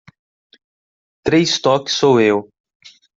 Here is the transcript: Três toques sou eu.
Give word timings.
Três 1.23 1.59
toques 1.61 1.95
sou 1.95 2.19
eu. 2.19 2.49